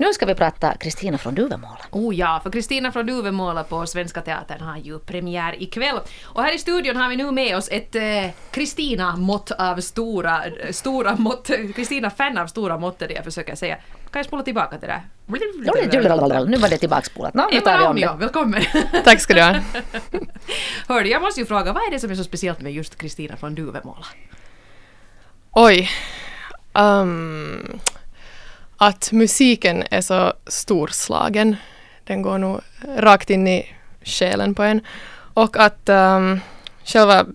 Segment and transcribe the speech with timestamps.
[0.00, 1.78] Nu ska vi prata Kristina från Duvemåla.
[1.90, 6.00] Oh ja, för Kristina från Duvemåla på Svenska Teatern har ju premiär ikväll.
[6.24, 7.96] Och här i studion har vi nu med oss ett
[8.50, 13.76] Kristina-mått av stora, stora mått, Kristina-fan av stora mått är det jag försöker säga.
[13.76, 15.02] Kan jag spola tillbaka till det där?
[16.46, 17.34] Nu var det tillbakspolat.
[17.34, 18.16] No, nu tar vi om det.
[18.18, 18.62] Välkommen!
[19.04, 19.54] Tack ska du ha.
[20.88, 23.36] Hörde, jag måste ju fråga, vad är det som är så speciellt med just Kristina
[23.36, 24.06] från Duvemåla?
[25.50, 25.90] Oj.
[26.72, 27.80] Um,
[28.82, 31.56] att musiken är så storslagen.
[32.04, 32.60] Den går nog
[32.96, 34.80] rakt in i själen på en.
[35.34, 36.40] Och att um,
[36.84, 37.26] själva,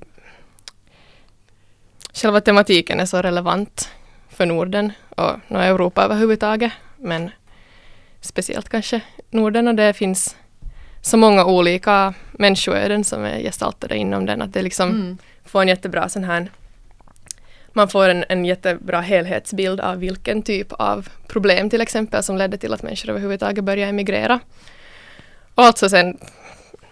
[2.13, 3.89] själva tematiken är så relevant
[4.29, 6.71] för Norden och Europa överhuvudtaget.
[6.97, 7.31] Men
[8.21, 10.35] speciellt kanske Norden och det finns
[11.01, 15.17] så många olika människoöden som är gestaltade inom den att det liksom mm.
[15.45, 16.51] får en jättebra sån här
[17.75, 22.57] man får en, en jättebra helhetsbild av vilken typ av problem till exempel som ledde
[22.57, 24.39] till att människor överhuvudtaget började emigrera.
[25.55, 26.17] Och alltså sen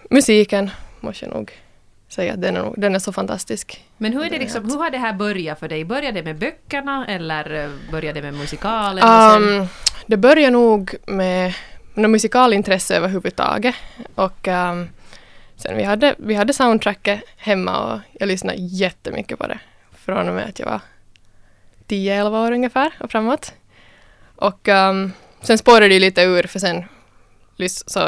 [0.09, 1.51] musiken måste jag nog
[2.09, 3.85] säga den är, den är så fantastisk.
[3.97, 5.85] Men hur, är det liksom, hur har det här börjat för dig?
[5.85, 9.41] Började det med böckerna eller eh, började det med musikalen?
[9.43, 9.67] Um,
[10.05, 11.53] det började nog med
[11.93, 13.75] något musikalintresse överhuvudtaget.
[14.15, 14.89] Och um,
[15.55, 19.59] sen vi hade, vi hade soundtracket hemma och jag lyssnade jättemycket på det
[20.05, 20.81] från och med att jag var
[21.87, 23.53] 10-11 år ungefär och framåt.
[24.35, 26.85] Och um, sen spårade det lite ur för sen
[27.85, 27.99] så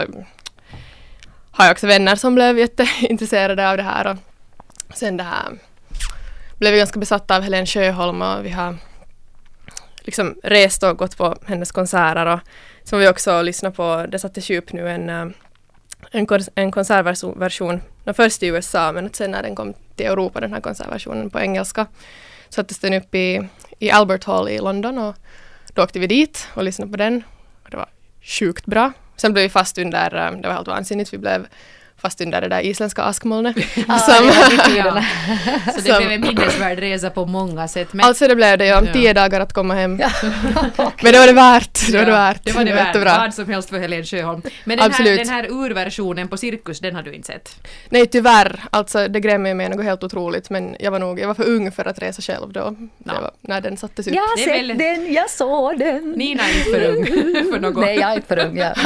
[1.51, 4.17] har jag också vänner som blev jätteintresserade av det här och
[4.95, 5.51] sen det här
[6.57, 8.77] blev vi ganska besatta av Helen Sjöholm och vi har
[9.97, 12.39] liksom rest och gått på hennes konserter och
[12.83, 15.33] som vi också lyssnar på, det sattes djup upp nu en, um,
[16.11, 17.81] en, en, en konsertversion,
[18.13, 21.87] först i USA men sen när den kom till Europa, den här konsertversionen på engelska,
[22.49, 23.47] sattes den upp i,
[23.79, 25.15] i Albert Hall i London och
[25.73, 27.23] då åkte vi dit och lyssnade på den.
[27.63, 27.89] Och det var
[28.21, 28.91] sjukt bra.
[29.15, 31.47] Sen blev vi fast under, eh, det var helt vansinnigt, vi blev
[31.97, 33.55] fast under det där isländska askmolnet.
[33.87, 34.25] Ah, som,
[34.75, 35.03] ja.
[35.75, 37.93] Så det blev en minnesvärd resa på många sätt.
[37.93, 38.05] Men...
[38.05, 38.81] Alltså det blev det, ja.
[38.93, 39.95] Tio dagar att komma hem.
[41.03, 41.91] Men det var det värt.
[41.91, 42.43] Det var det värt.
[42.43, 42.95] Det var det värt.
[43.05, 44.41] Vad som helst för Helen Sjöholm.
[44.63, 47.67] Men den här, den här urversionen på Cirkus, den har du inte sett?
[47.89, 48.63] Nej, tyvärr.
[48.69, 50.49] Alltså det grämmer mig något helt otroligt.
[50.49, 52.75] Men jag var nog, jag var för ung för att resa själv då.
[53.03, 53.21] Ja.
[53.21, 54.13] Var, när den sattes upp.
[54.15, 54.77] Jag har sett väl...
[54.77, 56.11] den, jag såg den.
[56.11, 57.05] Nina är inte för ung
[57.51, 57.81] för något.
[57.81, 58.57] Nej, jag är inte för ung.
[58.57, 58.77] Jag,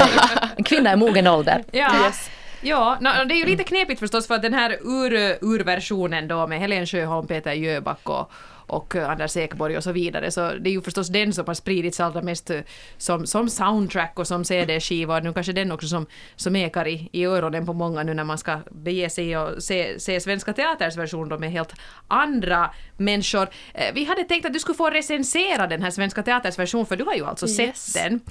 [0.55, 1.63] en kvinna i mogen ålder.
[1.71, 2.05] Ja.
[2.05, 2.29] Yes.
[2.61, 6.47] Ja, no, det är ju lite knepigt förstås för att den här ur, urversionen då
[6.47, 8.31] med Helen Sjöholm, Peter Jöback och
[8.69, 10.31] och Anders Ekborg och så vidare.
[10.31, 12.61] Så det är ju förstås den som har spridits allra mest eh,
[12.97, 15.19] som, som soundtrack och som CD-skiva.
[15.19, 18.37] Nu kanske den också som, som ekar i, i öronen på många nu när man
[18.37, 21.73] ska bege sig och se, se Svenska Teaters version då med helt
[22.07, 23.49] andra människor.
[23.73, 26.95] Eh, vi hade tänkt att du skulle få recensera den här Svenska Teaters version för
[26.95, 27.91] du har ju alltså yes.
[27.91, 28.21] sett den.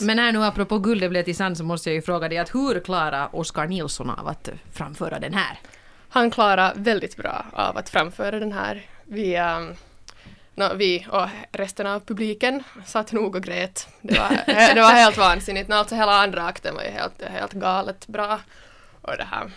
[0.00, 2.54] Men här nu apropå Guldet blev till sand så måste jag ju fråga dig att
[2.54, 5.58] hur klarar Oskar Nilsson av att framföra den här?
[6.08, 8.86] Han klarar väldigt bra av att framföra den här.
[9.04, 9.74] Vi, um,
[10.58, 13.88] no, vi och resten av publiken satt nog och grät.
[14.00, 14.28] Det var,
[14.74, 15.70] det var helt vansinnigt.
[15.70, 18.40] Alltså hela andra akten var ju helt, helt galet bra.
[19.02, 19.50] Och det här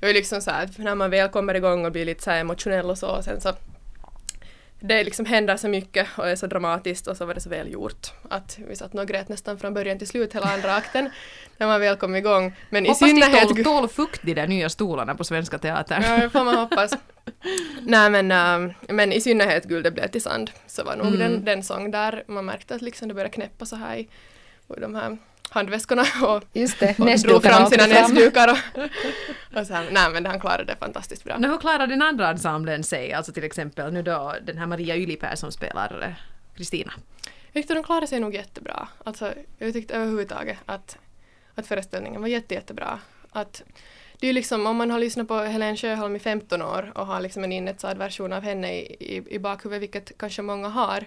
[0.00, 2.30] det var ju liksom så här, när man väl kommer igång och blir lite så
[2.30, 3.52] emotionell och så, sen så
[4.80, 7.72] det liksom händer så mycket och är så dramatiskt och så var det så väl
[7.72, 8.12] gjort.
[8.30, 11.10] Att vi satt nog grät nästan från början till slut hela andra akten
[11.56, 12.54] när man väl kom igång.
[12.70, 13.42] Men hoppas i synnerhet...
[13.42, 16.02] Hoppas de tål fukt de där nya stolarna på Svenska Teatern.
[16.02, 16.92] Ja, det får man hoppas.
[17.82, 21.18] Nej men, äh, men i synnerhet Guldet blev till sand så var nog mm.
[21.18, 24.08] den, den sång där man märkte att liksom det började knäppa så här i
[24.66, 25.18] de här
[25.50, 28.48] handväskorna och, Just det, och drog fram sina näsdukar.
[28.52, 28.80] Och,
[29.58, 31.38] och så här, nej men han klarade det fantastiskt bra.
[31.38, 33.12] Men hur klarar den andra ensemblen sig?
[33.12, 36.12] Alltså till exempel nu då den här Maria Ylipää som spelar eh,
[36.56, 36.92] Kristina.
[37.52, 38.88] Jag tyckte de klarade sig nog jättebra.
[39.04, 40.98] Alltså, jag tyckte överhuvudtaget att,
[41.54, 42.98] att föreställningen var jätte, jättebra.
[43.30, 43.62] Att,
[44.20, 47.06] det är ju liksom, om man har lyssnat på Helen Sjöholm i 15 år och
[47.06, 51.04] har liksom en inetsad version av henne i, i, i bakhuvudet, vilket kanske många har,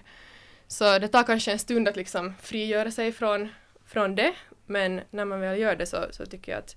[0.68, 3.50] så det tar kanske en stund att liksom frigöra sig från
[3.92, 4.34] från det.
[4.66, 6.76] Men när man väl gör det så, så tycker jag att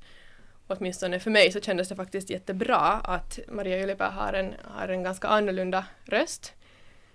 [0.67, 5.03] åtminstone för mig så kändes det faktiskt jättebra att Maria Ylipää har en, har en
[5.03, 6.53] ganska annorlunda röst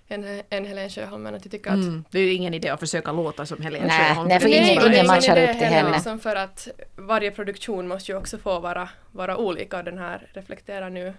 [0.10, 1.24] än, än Helen Sjöholm.
[1.24, 2.04] Men att jag tycker att mm.
[2.12, 4.28] Det är ju ingen idé att försöka låta som Helen nej, Sjöholm.
[4.28, 5.92] Nej, för ingen, ingen matchar upp till henne.
[5.92, 10.28] Liksom för att varje produktion måste ju också få vara, vara olika och den här
[10.34, 11.14] reflekterar nu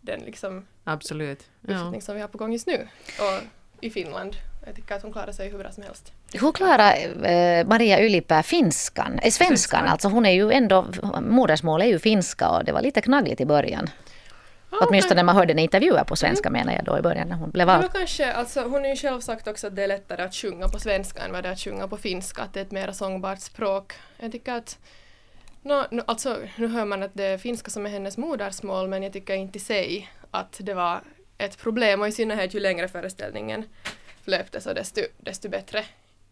[0.00, 1.44] den liksom Absolut.
[1.60, 2.00] Ja.
[2.00, 2.88] som vi har på gång just nu.
[3.18, 3.42] Och
[3.80, 4.36] i Finland.
[4.66, 6.12] Jag tycker att hon klarar sig hur bra som helst.
[6.32, 6.94] Hur klarar
[7.26, 9.86] eh, Maria Ylipää finskan, eh, svenskan?
[9.86, 10.86] Alltså hon är ju ändå,
[11.20, 13.90] modersmål är ju finska och det var lite knaggligt i början.
[14.80, 17.50] Åtminstone när man hörde den intervjuer på svenska menar jag då i början när hon
[17.50, 17.92] blev vald.
[17.92, 20.78] kanske, alltså, hon har ju själv sagt också att det är lättare att sjunga på
[20.78, 23.40] svenska än vad det är att sjunga på finska, att det är ett mer sångbart
[23.40, 23.92] språk.
[24.18, 24.78] Jag tycker att
[25.62, 29.02] no, no, alltså, nu hör man att det är finska som är hennes modersmål men
[29.02, 31.00] jag tycker inte i sig att det var
[31.38, 33.64] ett problem och i synnerhet ju längre föreställningen
[34.24, 35.84] löpte så desto, desto bättre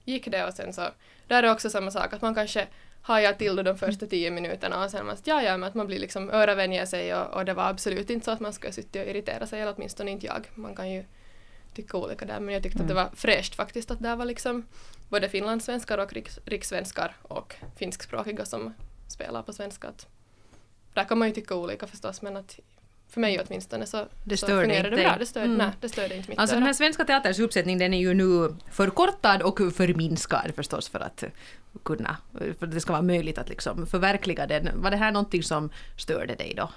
[0.05, 0.89] gick det och sen så
[1.27, 2.67] där är också samma sak att man kanske
[3.03, 5.99] hajar till de första tio minuterna och sen man ja ja men att man blir
[5.99, 9.07] liksom öravänjer sig och, och det var absolut inte så att man skulle sitta och
[9.07, 10.47] irritera sig eller åtminstone inte jag.
[10.55, 11.05] Man kan ju
[11.75, 14.67] tycka olika där men jag tyckte att det var fräscht faktiskt att där var liksom
[15.09, 18.75] både finlandssvenskar och riks, rikssvenskar och finskspråkiga som
[19.09, 19.89] spelar på svenska.
[19.89, 20.07] Att
[20.95, 22.61] där kan man ju tycka olika förstås men att
[23.13, 24.97] för mig åtminstone så, Det så fungerar det inte bra.
[25.11, 25.17] dig.
[25.19, 25.59] Det störde, Mm.
[25.59, 26.61] nej, det störde inte mitt Alltså öra.
[26.61, 31.25] den här Svenska Teaterns uppsättning den är ju nu förkortad och förminskad förstås för att
[31.83, 34.83] kunna, för att det ska vara möjligt att liksom förverkliga den.
[34.83, 36.71] Var det här någonting som störde dig då?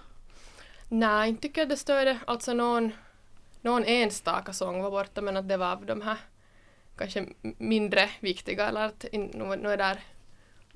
[0.89, 2.19] Nej, inte tycker jag det störde.
[2.27, 2.91] Alltså någon,
[3.61, 6.17] någon enstaka sång var borta men att det var av de här
[6.97, 7.25] kanske
[7.57, 9.99] mindre viktiga eller att nu är där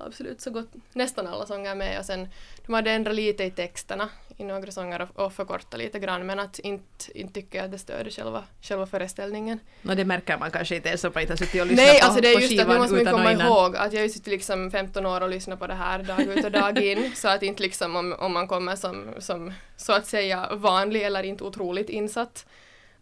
[0.06, 0.68] absolut så gott.
[0.92, 1.98] Nästan alla sånger med.
[1.98, 2.28] Och sen
[2.66, 6.38] de hade ändrat lite i texterna i några sånger och, och förkortat lite grann men
[6.38, 9.60] att inte, inte tycker jag att det störde själva, själva föreställningen.
[9.82, 12.00] No, det märker man kanske inte ens om man inte har suttit och lyssnat Nej,
[12.00, 14.08] på, alltså det är just att nu skivan måste man komma ihåg att jag ju
[14.08, 17.28] suttit liksom 15 år och lyssnat på det här dag ut och dag in så
[17.28, 21.44] att inte liksom om, om man kommer som, som så att säga vanlig eller inte
[21.44, 22.46] otroligt insatt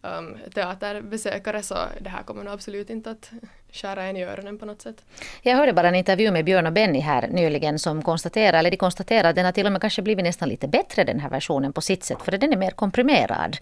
[0.01, 3.31] um, teaterbesökare så det här kommer nog absolut inte att
[3.71, 5.05] skära en i öronen på något sätt.
[5.41, 8.77] Jag hörde bara en intervju med Björn och Benny här nyligen som konstaterar, eller de
[8.77, 11.73] konstaterar att den har till och med kanske blivit nästan lite bättre den här versionen
[11.73, 13.57] på sitt sätt för den är mer komprimerad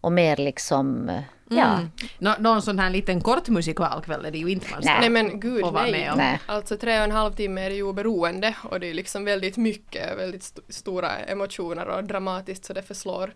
[0.00, 1.74] och mer liksom, eh, ja.
[1.74, 1.90] Mm.
[2.18, 5.00] Nå, någon sån här liten kort musikalkväll är det ju inte man ska Nej.
[5.00, 5.92] Nej men gud nej.
[5.92, 6.18] med om.
[6.18, 6.40] Nej.
[6.46, 9.56] Alltså tre och en halv timme är det ju oberoende och det är liksom väldigt
[9.56, 13.34] mycket, väldigt st- stora emotioner och dramatiskt så det förslår.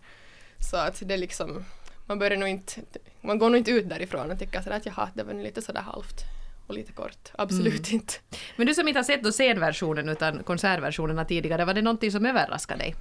[0.70, 1.64] Så att det är liksom,
[2.08, 2.80] man börjar nog inte,
[3.20, 5.62] man går nog inte ut därifrån och tycker sådär att jaha, det var nu lite
[5.62, 6.24] sådär halvt
[6.66, 7.32] och lite kort.
[7.32, 8.14] Absolut inte.
[8.56, 12.26] Men du som inte har sett då scenversionen utan konsertversionerna tidigare, var det någonting som
[12.26, 12.94] överraskade dig?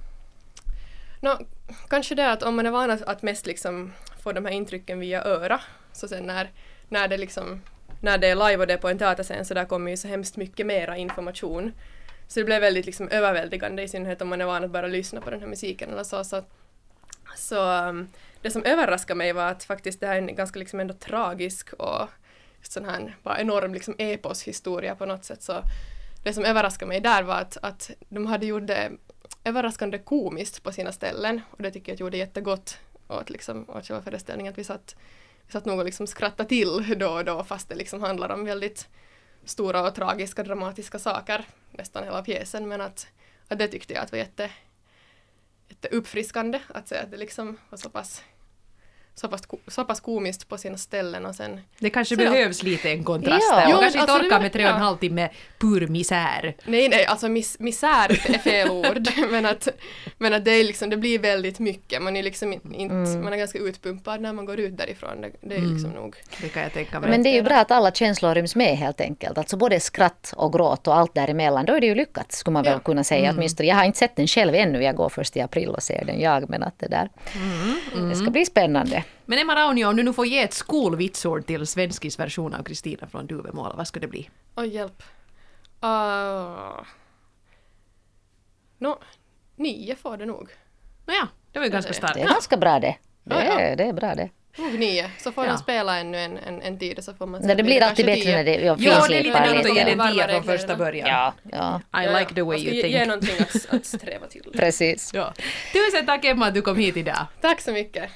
[1.20, 1.38] Nå,
[1.88, 5.00] kanske det att om man är van att, att mest liksom få de här intrycken
[5.00, 5.60] via öra,
[5.92, 6.50] så sen när,
[6.88, 7.60] när det liksom
[8.00, 10.08] när det är live och det är på en teaterscen så där kommer ju så
[10.08, 11.72] hemskt mycket mera information.
[12.28, 15.20] Så det blev väldigt liksom överväldigande i synnerhet om man är van att bara lyssna
[15.20, 16.24] på den här musiken eller så.
[16.24, 16.44] Så,
[17.36, 18.08] så um,
[18.42, 21.72] det som överraskade mig var att faktiskt det här är en ganska liksom ändå tragisk
[21.72, 22.08] och
[22.58, 25.42] just sån här bara enorm liksom eposhistoria på något sätt.
[25.42, 25.62] Så
[26.24, 28.90] det som överraskade mig där var att, att de hade gjort det
[29.44, 34.02] överraskande komiskt på sina ställen och det tycker jag gjorde jättegott åt, liksom, åt själva
[34.02, 34.52] föreställningen.
[34.52, 34.96] Att vi satt,
[35.46, 38.44] vi satt nog och liksom skrattade till då och då fast det liksom handlar om
[38.44, 38.88] väldigt
[39.44, 43.06] stora och tragiska dramatiska saker nästan hela pjäsen men att,
[43.48, 44.50] att det tyckte jag att var jätte,
[45.82, 48.24] jätteuppfriskande att se att det liksom var så pass
[49.20, 52.30] så pass, så pass komiskt på sina ställen och sen Det kanske Så ja.
[52.30, 53.56] behövs lite en kontrast Ja.
[53.56, 53.68] där.
[53.68, 55.28] Men kanske inte alltså orkar med tre och en halv timme
[55.58, 56.54] pur misär.
[56.64, 59.68] Nej, nej, alltså mis misär är fel ord, men att,
[60.18, 62.02] men att det, är liksom, det blir väldigt mycket.
[62.02, 63.24] Man är liksom in- inte, Mm.
[63.24, 65.20] man är ganska utpumpad när man går ut därifrån.
[65.20, 65.72] Det, det är Mm.
[65.72, 66.16] liksom nog.
[66.42, 67.10] Det kan jag tänka mig.
[67.10, 69.38] Men det är ju bra att alla känslor ryms med helt enkelt.
[69.38, 71.66] Alltså både skratt och gråt och allt däremellan.
[71.66, 72.78] Då är det ju lyckat skulle man väl Ja.
[72.78, 73.68] kunna säga åtminstone.
[73.68, 74.82] Jag har inte sett den själv ännu.
[74.82, 76.50] Jag går först i april och ser den jag.
[76.50, 77.08] Men att det där.
[78.10, 79.04] Det ska bli spännande.
[79.26, 83.06] Men Emma Raunio, om du nu får ge ett skolvitsord till svenskis version av Kristina
[83.06, 84.30] från Duvemåla, vad skulle det bli?
[84.56, 85.02] Oj, hjälp.
[85.84, 86.80] Uh,
[88.78, 88.98] Nå,
[89.56, 90.48] nio får det nog.
[91.06, 92.14] Nåja, det var ju ganska starkt.
[92.14, 92.96] Det är ganska bra det.
[93.24, 93.60] Det Ja, ja.
[93.60, 94.28] är, det är bra det.
[94.58, 95.10] Nog nio.
[95.18, 95.50] Så får Ja.
[95.50, 98.30] den spela ännu en, en, en tid så får man Nej, det blir alltid bättre
[98.32, 101.08] när det ja, Jo, det är lite dumt att ge den tia från första början.
[101.08, 102.18] Ja, ja, I Ja, ja.
[102.18, 102.94] like the way you think.
[102.94, 104.42] ge någonting att, att sträva till.
[104.52, 105.10] precis.
[105.14, 105.32] Ja.
[105.72, 107.26] Tusen tack Emma att du kom hit idag.
[107.40, 108.10] Tack så mycket.